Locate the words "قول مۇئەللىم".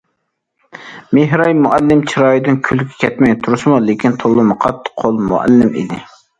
5.07-5.75